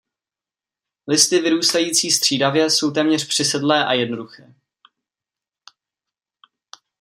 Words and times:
Listy 1.07 1.39
vyrůstající 1.41 2.11
střídavě 2.11 2.69
jsou 2.69 2.91
téměř 2.91 3.27
přisedlé 3.27 3.85
a 3.85 3.93
jednoduché. 3.93 4.53